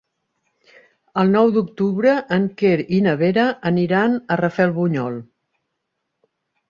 El 1.23 1.29
nou 1.35 1.51
d'octubre 1.57 2.15
en 2.37 2.49
Quer 2.61 2.73
i 3.01 3.03
na 3.09 3.13
Vera 3.21 3.45
aniran 3.73 4.17
a 4.33 4.39
Rafelbunyol. 4.45 5.21